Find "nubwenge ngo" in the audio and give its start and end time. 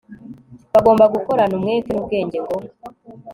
1.91-2.55